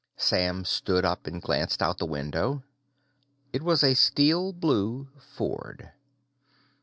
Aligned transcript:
Sam 0.17 0.65
stood 0.65 1.05
up 1.05 1.27
and 1.27 1.39
glanced 1.43 1.79
out 1.83 1.99
the 1.99 2.07
window. 2.07 2.63
It 3.53 3.61
was 3.61 3.83
a 3.83 3.93
steel 3.93 4.51
blue 4.51 5.09
Ford. 5.35 5.91